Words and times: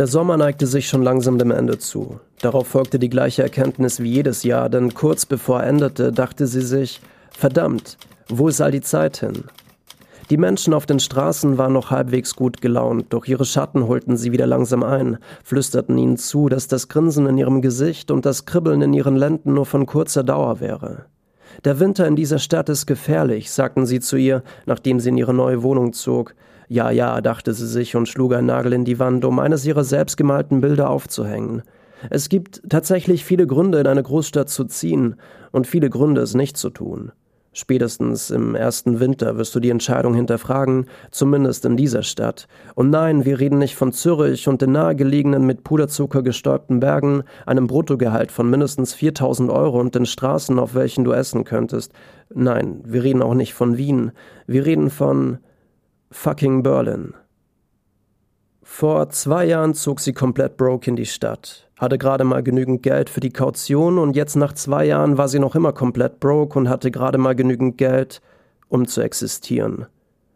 Der 0.00 0.06
Sommer 0.06 0.38
neigte 0.38 0.66
sich 0.66 0.88
schon 0.88 1.02
langsam 1.02 1.36
dem 1.36 1.50
Ende 1.50 1.76
zu. 1.76 2.20
Darauf 2.40 2.68
folgte 2.68 2.98
die 2.98 3.10
gleiche 3.10 3.42
Erkenntnis 3.42 4.00
wie 4.00 4.08
jedes 4.08 4.44
Jahr, 4.44 4.70
denn 4.70 4.94
kurz 4.94 5.26
bevor 5.26 5.60
er 5.60 5.66
endete, 5.66 6.10
dachte 6.10 6.46
sie 6.46 6.62
sich, 6.62 7.02
verdammt, 7.36 7.98
wo 8.30 8.48
ist 8.48 8.62
all 8.62 8.70
die 8.70 8.80
Zeit 8.80 9.18
hin? 9.18 9.44
Die 10.30 10.38
Menschen 10.38 10.72
auf 10.72 10.86
den 10.86 11.00
Straßen 11.00 11.58
waren 11.58 11.74
noch 11.74 11.90
halbwegs 11.90 12.34
gut 12.34 12.62
gelaunt, 12.62 13.08
doch 13.10 13.26
ihre 13.26 13.44
Schatten 13.44 13.88
holten 13.88 14.16
sie 14.16 14.32
wieder 14.32 14.46
langsam 14.46 14.84
ein, 14.84 15.18
flüsterten 15.44 15.98
ihnen 15.98 16.16
zu, 16.16 16.48
dass 16.48 16.66
das 16.66 16.88
Grinsen 16.88 17.26
in 17.26 17.36
ihrem 17.36 17.60
Gesicht 17.60 18.10
und 18.10 18.24
das 18.24 18.46
Kribbeln 18.46 18.80
in 18.80 18.94
ihren 18.94 19.16
Lenden 19.16 19.52
nur 19.52 19.66
von 19.66 19.84
kurzer 19.84 20.22
Dauer 20.22 20.60
wäre. 20.60 21.04
Der 21.66 21.78
Winter 21.78 22.06
in 22.06 22.16
dieser 22.16 22.38
Stadt 22.38 22.70
ist 22.70 22.86
gefährlich, 22.86 23.50
sagten 23.50 23.84
sie 23.84 24.00
zu 24.00 24.16
ihr, 24.16 24.44
nachdem 24.64 24.98
sie 24.98 25.10
in 25.10 25.18
ihre 25.18 25.34
neue 25.34 25.62
Wohnung 25.62 25.92
zog. 25.92 26.34
Ja, 26.72 26.92
ja, 26.92 27.20
dachte 27.20 27.52
sie 27.52 27.66
sich 27.66 27.96
und 27.96 28.06
schlug 28.06 28.32
einen 28.32 28.46
Nagel 28.46 28.72
in 28.72 28.84
die 28.84 29.00
Wand, 29.00 29.24
um 29.24 29.40
eines 29.40 29.66
ihrer 29.66 29.82
selbstgemalten 29.82 30.60
Bilder 30.60 30.88
aufzuhängen. 30.88 31.62
Es 32.10 32.28
gibt 32.28 32.62
tatsächlich 32.68 33.24
viele 33.24 33.48
Gründe, 33.48 33.80
in 33.80 33.88
eine 33.88 34.04
Großstadt 34.04 34.48
zu 34.48 34.64
ziehen 34.66 35.16
und 35.50 35.66
viele 35.66 35.90
Gründe, 35.90 36.20
es 36.20 36.34
nicht 36.34 36.56
zu 36.56 36.70
tun. 36.70 37.10
Spätestens 37.52 38.30
im 38.30 38.54
ersten 38.54 39.00
Winter 39.00 39.36
wirst 39.36 39.52
du 39.56 39.58
die 39.58 39.70
Entscheidung 39.70 40.14
hinterfragen, 40.14 40.86
zumindest 41.10 41.64
in 41.64 41.76
dieser 41.76 42.04
Stadt. 42.04 42.46
Und 42.76 42.90
nein, 42.90 43.24
wir 43.24 43.40
reden 43.40 43.58
nicht 43.58 43.74
von 43.74 43.90
Zürich 43.92 44.46
und 44.46 44.62
den 44.62 44.70
nahegelegenen 44.70 45.44
mit 45.44 45.64
Puderzucker 45.64 46.22
gestäubten 46.22 46.78
Bergen, 46.78 47.24
einem 47.46 47.66
Bruttogehalt 47.66 48.30
von 48.30 48.48
mindestens 48.48 48.94
4000 48.94 49.50
Euro 49.50 49.80
und 49.80 49.96
den 49.96 50.06
Straßen, 50.06 50.56
auf 50.60 50.76
welchen 50.76 51.02
du 51.02 51.10
essen 51.10 51.42
könntest. 51.42 51.92
Nein, 52.32 52.80
wir 52.84 53.02
reden 53.02 53.22
auch 53.22 53.34
nicht 53.34 53.54
von 53.54 53.76
Wien. 53.76 54.12
Wir 54.46 54.64
reden 54.64 54.88
von 54.88 55.40
fucking 56.12 56.62
Berlin. 56.64 57.14
Vor 58.62 59.10
zwei 59.10 59.44
Jahren 59.44 59.74
zog 59.74 60.00
sie 60.00 60.12
komplett 60.12 60.56
broke 60.56 60.90
in 60.90 60.96
die 60.96 61.06
Stadt, 61.06 61.68
hatte 61.78 61.98
gerade 61.98 62.24
mal 62.24 62.42
genügend 62.42 62.82
Geld 62.82 63.08
für 63.08 63.20
die 63.20 63.30
Kaution 63.32 63.98
und 63.98 64.16
jetzt 64.16 64.34
nach 64.34 64.52
zwei 64.52 64.84
Jahren 64.84 65.18
war 65.18 65.28
sie 65.28 65.38
noch 65.38 65.54
immer 65.54 65.72
komplett 65.72 66.18
broke 66.18 66.58
und 66.58 66.68
hatte 66.68 66.90
gerade 66.90 67.18
mal 67.18 67.34
genügend 67.34 67.78
Geld, 67.78 68.20
um 68.68 68.88
zu 68.88 69.00
existieren. 69.00 69.86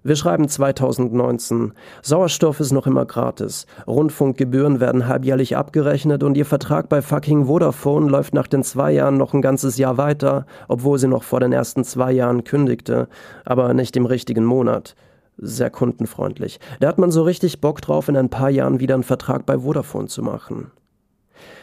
Wir 0.05 0.16
schreiben 0.16 0.48
2019. 0.48 1.72
Sauerstoff 2.03 2.61
ist 2.61 2.72
noch 2.72 2.86
immer 2.86 3.06
gratis. 3.06 3.66
Rundfunkgebühren 3.86 4.78
werden 4.78 5.09
halbjährlich 5.09 5.56
abgerechnet 5.56 6.22
und 6.22 6.36
ihr 6.36 6.44
Vertrag 6.44 6.88
bei 6.88 7.03
fucking 7.03 7.47
Vodafone 7.47 8.11
läuft 8.11 8.34
nach 8.34 8.47
den 8.47 8.62
zwei 8.62 8.92
Jahren 8.92 9.16
noch 9.16 9.33
ein 9.33 9.42
ganzes 9.42 9.78
Jahr 9.78 9.97
weiter, 9.97 10.47
obwohl 10.69 10.98
sie 10.98 11.09
noch 11.09 11.22
vor 11.22 11.41
den 11.41 11.53
ersten 11.53 11.83
zwei 11.84 12.12
Jahren 12.12 12.44
kündigte, 12.44 13.09
aber 13.44 13.75
nicht 13.75 13.97
im 13.97 14.06
richtigen 14.06 14.44
Monat 14.44 14.94
sehr 15.36 15.70
kundenfreundlich. 15.70 16.60
Da 16.80 16.88
hat 16.88 16.98
man 16.98 17.10
so 17.10 17.22
richtig 17.22 17.60
Bock 17.60 17.80
drauf, 17.80 18.08
in 18.08 18.16
ein 18.16 18.30
paar 18.30 18.50
Jahren 18.50 18.80
wieder 18.80 18.94
einen 18.94 19.02
Vertrag 19.02 19.46
bei 19.46 19.58
Vodafone 19.58 20.08
zu 20.08 20.22
machen. 20.22 20.70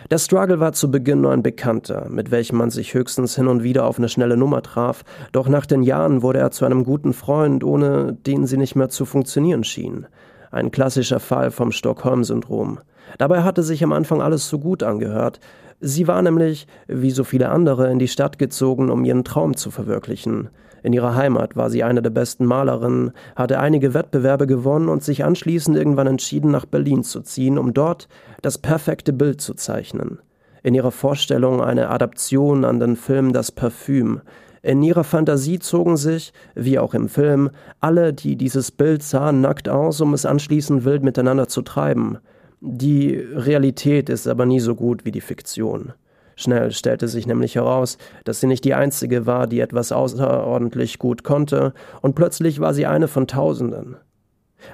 Der 0.09 0.17
Struggle 0.17 0.59
war 0.59 0.73
zu 0.73 0.91
Beginn 0.91 1.21
nur 1.21 1.31
ein 1.31 1.43
Bekannter, 1.43 2.07
mit 2.09 2.31
welchem 2.31 2.57
man 2.57 2.69
sich 2.69 2.93
höchstens 2.93 3.35
hin 3.35 3.47
und 3.47 3.63
wieder 3.63 3.85
auf 3.85 3.97
eine 3.97 4.09
schnelle 4.09 4.37
Nummer 4.37 4.61
traf, 4.61 5.03
doch 5.31 5.47
nach 5.47 5.65
den 5.65 5.83
Jahren 5.83 6.21
wurde 6.21 6.39
er 6.39 6.51
zu 6.51 6.65
einem 6.65 6.83
guten 6.83 7.13
Freund, 7.13 7.63
ohne 7.63 8.13
den 8.13 8.45
sie 8.45 8.57
nicht 8.57 8.75
mehr 8.75 8.89
zu 8.89 9.05
funktionieren 9.05 9.63
schien. 9.63 10.07
Ein 10.51 10.71
klassischer 10.71 11.19
Fall 11.19 11.51
vom 11.51 11.71
Stockholm-Syndrom. 11.71 12.79
Dabei 13.17 13.43
hatte 13.43 13.63
sich 13.63 13.83
am 13.83 13.93
Anfang 13.93 14.21
alles 14.21 14.49
so 14.49 14.59
gut 14.59 14.83
angehört. 14.83 15.39
Sie 15.83 16.07
war 16.07 16.21
nämlich, 16.21 16.67
wie 16.87 17.09
so 17.09 17.23
viele 17.23 17.49
andere, 17.49 17.91
in 17.91 17.97
die 17.97 18.07
Stadt 18.07 18.37
gezogen, 18.37 18.91
um 18.91 19.03
ihren 19.03 19.23
Traum 19.23 19.57
zu 19.57 19.71
verwirklichen. 19.71 20.49
In 20.83 20.93
ihrer 20.93 21.15
Heimat 21.15 21.55
war 21.55 21.71
sie 21.71 21.83
eine 21.83 22.03
der 22.03 22.11
besten 22.11 22.45
Malerinnen, 22.45 23.11
hatte 23.35 23.59
einige 23.59 23.95
Wettbewerbe 23.95 24.45
gewonnen 24.45 24.89
und 24.89 25.03
sich 25.03 25.23
anschließend 25.23 25.75
irgendwann 25.75 26.05
entschieden, 26.05 26.51
nach 26.51 26.65
Berlin 26.65 27.03
zu 27.03 27.21
ziehen, 27.21 27.57
um 27.57 27.73
dort 27.73 28.07
das 28.43 28.59
perfekte 28.59 29.11
Bild 29.11 29.41
zu 29.41 29.55
zeichnen. 29.55 30.19
In 30.61 30.75
ihrer 30.75 30.91
Vorstellung 30.91 31.61
eine 31.61 31.89
Adaption 31.89 32.63
an 32.63 32.79
den 32.79 32.95
Film 32.95 33.33
Das 33.33 33.51
Parfüm. 33.51 34.21
In 34.61 34.83
ihrer 34.83 35.03
Fantasie 35.03 35.57
zogen 35.57 35.97
sich, 35.97 36.31
wie 36.53 36.77
auch 36.77 36.93
im 36.93 37.09
Film, 37.09 37.49
alle, 37.79 38.13
die 38.13 38.35
dieses 38.35 38.71
Bild 38.71 39.01
sahen, 39.01 39.41
nackt 39.41 39.67
aus, 39.67 39.99
um 40.01 40.13
es 40.13 40.27
anschließend 40.27 40.85
wild 40.85 41.01
miteinander 41.01 41.47
zu 41.47 41.63
treiben. 41.63 42.19
Die 42.63 43.15
Realität 43.15 44.07
ist 44.09 44.27
aber 44.27 44.45
nie 44.45 44.59
so 44.59 44.75
gut 44.75 45.03
wie 45.03 45.11
die 45.11 45.19
Fiktion. 45.19 45.93
Schnell 46.35 46.71
stellte 46.71 47.07
sich 47.07 47.25
nämlich 47.25 47.55
heraus, 47.55 47.97
dass 48.23 48.39
sie 48.39 48.45
nicht 48.45 48.63
die 48.65 48.75
einzige 48.75 49.25
war, 49.25 49.47
die 49.47 49.59
etwas 49.59 49.91
außerordentlich 49.91 50.99
gut 50.99 51.23
konnte, 51.23 51.73
und 52.01 52.13
plötzlich 52.13 52.59
war 52.59 52.75
sie 52.75 52.85
eine 52.85 53.07
von 53.07 53.27
Tausenden. 53.27 53.97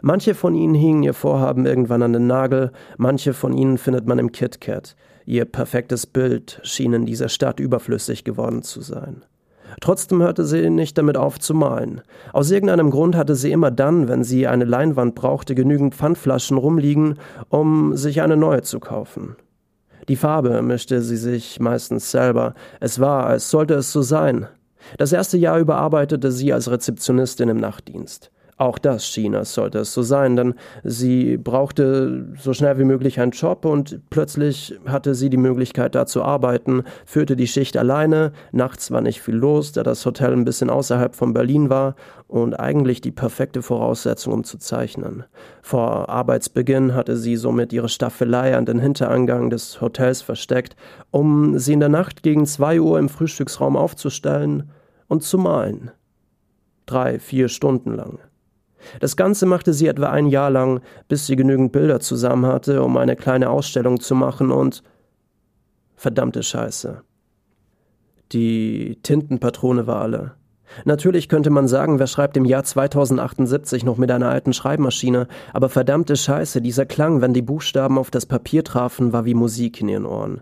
Manche 0.01 0.35
von 0.35 0.53
ihnen 0.53 0.75
hingen 0.75 1.03
ihr 1.03 1.13
Vorhaben 1.13 1.65
irgendwann 1.65 2.03
an 2.03 2.11
den 2.11 2.27
Nagel, 2.27 2.73
manche 2.97 3.33
von 3.33 3.53
ihnen 3.53 3.77
findet 3.77 4.05
man 4.05 4.19
im 4.19 4.33
KitKat. 4.33 4.97
Ihr 5.25 5.45
perfektes 5.45 6.05
Bild 6.05 6.59
schien 6.63 6.91
in 6.91 7.05
dieser 7.05 7.29
Stadt 7.29 7.61
überflüssig 7.61 8.25
geworden 8.25 8.63
zu 8.63 8.81
sein. 8.81 9.23
Trotzdem 9.81 10.21
hörte 10.21 10.45
sie 10.45 10.69
nicht 10.69 10.97
damit 10.97 11.17
auf 11.17 11.39
zu 11.39 11.53
malen. 11.53 12.01
Aus 12.33 12.51
irgendeinem 12.51 12.89
Grund 12.89 13.15
hatte 13.15 13.35
sie 13.35 13.51
immer 13.51 13.71
dann, 13.71 14.07
wenn 14.07 14.23
sie 14.23 14.47
eine 14.47 14.65
Leinwand 14.65 15.15
brauchte, 15.15 15.55
genügend 15.55 15.95
Pfandflaschen 15.95 16.57
rumliegen, 16.57 17.19
um 17.49 17.95
sich 17.95 18.21
eine 18.21 18.37
neue 18.37 18.61
zu 18.63 18.79
kaufen. 18.79 19.35
Die 20.07 20.15
Farbe 20.15 20.61
mischte 20.61 21.01
sie 21.01 21.17
sich 21.17 21.59
meistens 21.59 22.11
selber. 22.11 22.53
Es 22.79 22.99
war, 22.99 23.25
als 23.25 23.49
sollte 23.49 23.73
es 23.75 23.91
so 23.91 24.01
sein. 24.01 24.47
Das 24.97 25.11
erste 25.11 25.37
Jahr 25.37 25.59
über 25.59 25.75
arbeitete 25.75 26.31
sie 26.31 26.53
als 26.53 26.71
Rezeptionistin 26.71 27.49
im 27.49 27.57
Nachtdienst. 27.57 28.31
Auch 28.59 28.79
das 28.79 29.05
schien, 29.07 29.35
als 29.35 29.53
sollte 29.53 29.77
es 29.77 29.93
so 29.93 30.01
sein, 30.01 30.35
denn 30.35 30.55
sie 30.83 31.37
brauchte 31.37 32.25
so 32.39 32.53
schnell 32.53 32.79
wie 32.79 32.85
möglich 32.85 33.19
einen 33.19 33.29
Job 33.29 33.65
und 33.65 34.01
plötzlich 34.09 34.73
hatte 34.87 35.13
sie 35.13 35.29
die 35.29 35.37
Möglichkeit, 35.37 35.93
da 35.93 36.07
zu 36.07 36.23
arbeiten, 36.23 36.81
führte 37.05 37.35
die 37.35 37.45
Schicht 37.45 37.77
alleine, 37.77 38.31
nachts 38.51 38.89
war 38.89 39.01
nicht 39.01 39.21
viel 39.21 39.35
los, 39.35 39.73
da 39.73 39.83
das 39.83 40.03
Hotel 40.07 40.33
ein 40.33 40.43
bisschen 40.43 40.71
außerhalb 40.71 41.13
von 41.15 41.35
Berlin 41.35 41.69
war 41.69 41.95
und 42.27 42.59
eigentlich 42.59 42.99
die 42.99 43.11
perfekte 43.11 43.61
Voraussetzung, 43.61 44.33
um 44.33 44.43
zu 44.43 44.57
zeichnen. 44.57 45.25
Vor 45.61 46.09
Arbeitsbeginn 46.09 46.95
hatte 46.95 47.15
sie 47.15 47.35
somit 47.35 47.73
ihre 47.73 47.89
Staffelei 47.89 48.57
an 48.57 48.65
den 48.65 48.79
Hinterangang 48.79 49.51
des 49.51 49.81
Hotels 49.81 50.23
versteckt, 50.23 50.75
um 51.11 51.59
sie 51.59 51.73
in 51.73 51.79
der 51.79 51.89
Nacht 51.89 52.23
gegen 52.23 52.47
zwei 52.47 52.81
Uhr 52.81 52.97
im 52.97 53.09
Frühstücksraum 53.09 53.77
aufzustellen 53.77 54.71
und 55.07 55.21
zu 55.21 55.37
malen. 55.37 55.91
Drei, 56.87 57.19
vier 57.19 57.49
Stunden 57.49 57.93
lang. 57.93 58.17
Das 58.99 59.15
Ganze 59.15 59.45
machte 59.45 59.73
sie 59.73 59.87
etwa 59.87 60.09
ein 60.09 60.27
Jahr 60.27 60.49
lang, 60.49 60.81
bis 61.07 61.27
sie 61.27 61.35
genügend 61.35 61.71
Bilder 61.71 61.99
zusammen 61.99 62.45
hatte, 62.45 62.83
um 62.83 62.97
eine 62.97 63.15
kleine 63.15 63.49
Ausstellung 63.49 63.99
zu 63.99 64.15
machen 64.15 64.51
und 64.51 64.83
verdammte 65.95 66.43
Scheiße. 66.43 67.01
Die 68.31 68.99
Tintenpatrone 69.03 69.87
war 69.87 70.01
alle. 70.01 70.33
Natürlich 70.85 71.29
könnte 71.29 71.49
man 71.49 71.67
sagen, 71.67 71.97
wer 71.99 72.07
schreibt 72.07 72.35
im 72.37 72.45
Jahr 72.45 72.63
2078 72.63 73.85
noch 73.85 73.97
mit 73.97 74.11
einer 74.11 74.29
alten 74.29 74.53
Schreibmaschine, 74.53 75.27
aber 75.53 75.69
verdammte 75.69 76.15
Scheiße, 76.15 76.61
dieser 76.61 76.85
Klang, 76.85 77.21
wenn 77.21 77.33
die 77.33 77.41
Buchstaben 77.41 77.97
auf 77.97 78.11
das 78.11 78.25
Papier 78.25 78.63
trafen, 78.63 79.13
war 79.13 79.25
wie 79.25 79.33
Musik 79.33 79.81
in 79.81 79.89
ihren 79.89 80.05
Ohren. 80.05 80.41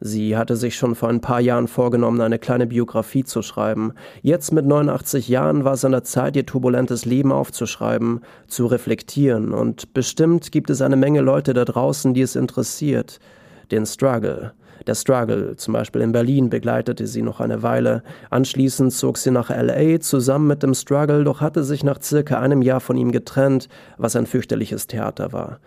Sie 0.00 0.36
hatte 0.36 0.56
sich 0.56 0.76
schon 0.76 0.94
vor 0.94 1.08
ein 1.08 1.20
paar 1.20 1.40
Jahren 1.40 1.68
vorgenommen, 1.68 2.20
eine 2.20 2.38
kleine 2.38 2.66
Biografie 2.66 3.24
zu 3.24 3.42
schreiben. 3.42 3.92
Jetzt 4.22 4.52
mit 4.52 4.66
89 4.66 5.28
Jahren 5.28 5.64
war 5.64 5.72
es 5.72 5.84
an 5.84 5.92
der 5.92 6.04
Zeit, 6.04 6.36
ihr 6.36 6.44
turbulentes 6.44 7.04
Leben 7.04 7.32
aufzuschreiben, 7.32 8.20
zu 8.46 8.66
reflektieren. 8.66 9.52
Und 9.52 9.94
bestimmt 9.94 10.52
gibt 10.52 10.70
es 10.70 10.82
eine 10.82 10.96
Menge 10.96 11.20
Leute 11.20 11.54
da 11.54 11.64
draußen, 11.64 12.12
die 12.12 12.22
es 12.22 12.36
interessiert. 12.36 13.20
Den 13.70 13.86
Struggle. 13.86 14.52
Der 14.86 14.94
Struggle, 14.94 15.56
zum 15.56 15.74
Beispiel 15.74 16.02
in 16.02 16.12
Berlin, 16.12 16.48
begleitete 16.48 17.06
sie 17.08 17.22
noch 17.22 17.40
eine 17.40 17.62
Weile. 17.62 18.02
Anschließend 18.30 18.92
zog 18.92 19.18
sie 19.18 19.32
nach 19.32 19.50
LA 19.50 19.98
zusammen 20.00 20.46
mit 20.46 20.62
dem 20.62 20.74
Struggle, 20.74 21.24
doch 21.24 21.40
hatte 21.40 21.64
sich 21.64 21.82
nach 21.82 22.00
circa 22.00 22.38
einem 22.38 22.62
Jahr 22.62 22.80
von 22.80 22.96
ihm 22.96 23.10
getrennt, 23.10 23.68
was 23.96 24.14
ein 24.14 24.26
fürchterliches 24.26 24.86
Theater 24.86 25.32
war. 25.32 25.58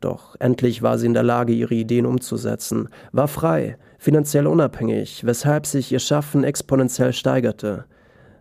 Doch 0.00 0.36
endlich 0.38 0.82
war 0.82 0.98
sie 0.98 1.06
in 1.06 1.14
der 1.14 1.22
Lage, 1.24 1.52
ihre 1.52 1.74
Ideen 1.74 2.06
umzusetzen, 2.06 2.88
war 3.12 3.26
frei, 3.26 3.76
finanziell 3.98 4.46
unabhängig, 4.46 5.24
weshalb 5.24 5.66
sich 5.66 5.90
ihr 5.90 5.98
Schaffen 5.98 6.44
exponentiell 6.44 7.12
steigerte. 7.12 7.84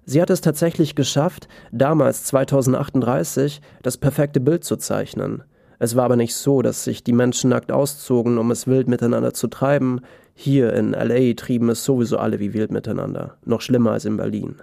Sie 0.05 0.21
hat 0.21 0.29
es 0.29 0.41
tatsächlich 0.41 0.95
geschafft, 0.95 1.47
damals 1.71 2.23
2038 2.25 3.61
das 3.81 3.97
perfekte 3.97 4.39
Bild 4.39 4.63
zu 4.63 4.77
zeichnen. 4.77 5.43
Es 5.79 5.95
war 5.95 6.05
aber 6.05 6.15
nicht 6.15 6.35
so, 6.35 6.61
dass 6.61 6.83
sich 6.83 7.03
die 7.03 7.13
Menschen 7.13 7.49
nackt 7.49 7.71
auszogen, 7.71 8.37
um 8.37 8.49
es 8.51 8.67
wild 8.67 8.87
miteinander 8.87 9.33
zu 9.33 9.47
treiben. 9.47 10.01
Hier 10.33 10.73
in 10.73 10.91
LA 10.91 11.33
trieben 11.33 11.69
es 11.69 11.83
sowieso 11.83 12.17
alle 12.17 12.39
wie 12.39 12.53
wild 12.53 12.71
miteinander, 12.71 13.37
noch 13.43 13.61
schlimmer 13.61 13.91
als 13.91 14.05
in 14.05 14.17
Berlin. 14.17 14.55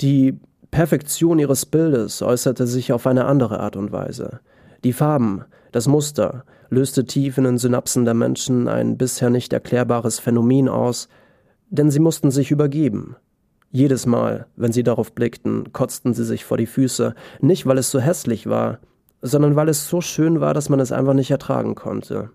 Die 0.00 0.38
Perfektion 0.70 1.38
ihres 1.38 1.66
Bildes 1.66 2.22
äußerte 2.22 2.66
sich 2.66 2.92
auf 2.92 3.06
eine 3.06 3.24
andere 3.24 3.60
Art 3.60 3.76
und 3.76 3.90
Weise. 3.90 4.40
Die 4.84 4.92
Farben, 4.92 5.44
das 5.72 5.88
Muster, 5.88 6.44
löste 6.70 7.04
tief 7.04 7.38
in 7.38 7.44
den 7.44 7.58
Synapsen 7.58 8.04
der 8.04 8.14
Menschen 8.14 8.68
ein 8.68 8.96
bisher 8.96 9.30
nicht 9.30 9.52
erklärbares 9.52 10.18
Phänomen 10.18 10.68
aus, 10.68 11.08
denn 11.70 11.90
sie 11.90 12.00
mussten 12.00 12.30
sich 12.30 12.50
übergeben. 12.50 13.16
Jedes 13.70 14.06
Mal, 14.06 14.46
wenn 14.56 14.72
sie 14.72 14.82
darauf 14.82 15.12
blickten, 15.12 15.72
kotzten 15.72 16.14
sie 16.14 16.24
sich 16.24 16.44
vor 16.44 16.56
die 16.56 16.66
Füße, 16.66 17.14
nicht 17.40 17.66
weil 17.66 17.78
es 17.78 17.90
so 17.90 18.00
hässlich 18.00 18.46
war, 18.46 18.78
sondern 19.20 19.56
weil 19.56 19.68
es 19.68 19.88
so 19.88 20.00
schön 20.00 20.40
war, 20.40 20.54
dass 20.54 20.68
man 20.68 20.80
es 20.80 20.92
einfach 20.92 21.14
nicht 21.14 21.30
ertragen 21.30 21.74
konnte. 21.74 22.30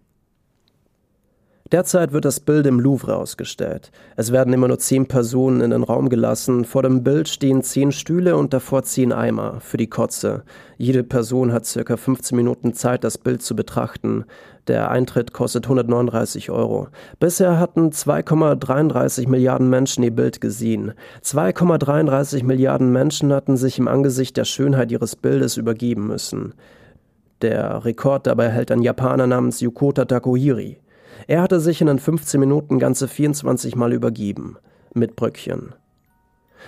Derzeit 1.71 2.11
wird 2.11 2.25
das 2.25 2.39
Bild 2.39 2.67
im 2.67 2.79
Louvre 2.79 3.15
ausgestellt. 3.15 3.91
Es 4.15 4.31
werden 4.31 4.53
immer 4.53 4.67
nur 4.67 4.79
zehn 4.79 5.07
Personen 5.07 5.61
in 5.61 5.71
den 5.71 5.83
Raum 5.83 6.09
gelassen. 6.09 6.65
Vor 6.65 6.83
dem 6.83 7.03
Bild 7.03 7.29
stehen 7.29 7.63
zehn 7.63 7.91
Stühle 7.91 8.35
und 8.35 8.53
davor 8.53 8.83
zehn 8.83 9.11
Eimer 9.11 9.59
für 9.59 9.77
die 9.77 9.87
Kotze. 9.87 10.43
Jede 10.77 11.03
Person 11.03 11.53
hat 11.53 11.65
circa 11.65 11.97
15 11.97 12.35
Minuten 12.35 12.73
Zeit, 12.73 13.03
das 13.03 13.17
Bild 13.17 13.41
zu 13.41 13.55
betrachten. 13.55 14.25
Der 14.67 14.91
Eintritt 14.91 15.33
kostet 15.33 15.65
139 15.65 16.51
Euro. 16.51 16.89
Bisher 17.19 17.59
hatten 17.59 17.89
2,33 17.89 19.27
Milliarden 19.27 19.69
Menschen 19.69 20.03
ihr 20.03 20.15
Bild 20.15 20.41
gesehen. 20.41 20.93
2,33 21.23 22.43
Milliarden 22.43 22.91
Menschen 22.91 23.33
hatten 23.33 23.57
sich 23.57 23.79
im 23.79 23.87
Angesicht 23.87 24.37
der 24.37 24.45
Schönheit 24.45 24.91
ihres 24.91 25.15
Bildes 25.15 25.57
übergeben 25.57 26.07
müssen. 26.07 26.53
Der 27.41 27.83
Rekord 27.83 28.27
dabei 28.27 28.49
hält 28.49 28.71
ein 28.71 28.81
Japaner 28.81 29.27
namens 29.27 29.59
Yukota 29.59 30.05
Takuhiri. 30.05 30.82
Er 31.27 31.41
hatte 31.41 31.59
sich 31.59 31.81
in 31.81 31.87
den 31.87 31.99
15 31.99 32.39
Minuten 32.39 32.79
ganze 32.79 33.07
24 33.07 33.75
Mal 33.75 33.93
übergeben. 33.93 34.57
Mit 34.93 35.15
Bröckchen. 35.15 35.73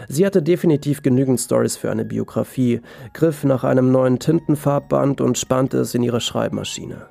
Sie 0.07 0.25
hatte 0.25 0.41
definitiv 0.41 1.01
genügend 1.01 1.39
Stories 1.39 1.77
für 1.77 1.89
eine 1.89 2.05
Biografie, 2.05 2.81
griff 3.13 3.43
nach 3.43 3.63
einem 3.63 3.91
neuen 3.91 4.19
Tintenfarbband 4.19 5.21
und 5.21 5.37
spannte 5.37 5.77
es 5.77 5.95
in 5.95 6.03
ihre 6.03 6.21
Schreibmaschine. 6.21 7.07